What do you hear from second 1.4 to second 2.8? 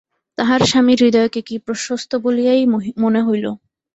কি প্রশস্ত বলিয়াই